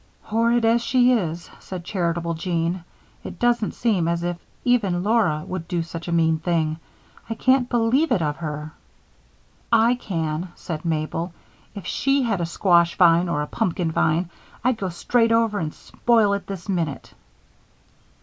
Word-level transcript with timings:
"Horrid 0.23 0.65
as 0.65 0.81
she 0.83 1.11
is," 1.11 1.47
said 1.59 1.83
charitable 1.85 2.33
Jean, 2.33 2.83
"it 3.23 3.37
doesn't 3.37 3.75
seem 3.75 4.07
as 4.07 4.23
if 4.23 4.39
even 4.65 5.03
Laura 5.03 5.43
would 5.45 5.67
do 5.67 5.83
such 5.83 6.07
a 6.07 6.11
mean 6.11 6.39
thing. 6.39 6.77
I 7.29 7.35
can't 7.35 7.69
believe 7.69 8.11
it 8.11 8.19
of 8.23 8.37
her." 8.37 8.73
"I 9.71 9.93
can," 9.93 10.53
said 10.55 10.85
Mabel. 10.85 11.35
"If 11.75 11.85
she 11.85 12.23
had 12.23 12.41
a 12.41 12.47
squash 12.47 12.95
vine, 12.97 13.29
or 13.29 13.43
a 13.43 13.45
pumpkin 13.45 13.91
vine, 13.91 14.31
I'd 14.63 14.79
go 14.79 14.89
straight 14.89 15.31
over 15.31 15.59
and 15.59 15.71
spoil 15.71 16.33
it 16.33 16.47
this 16.47 16.67
minute." 16.67 17.13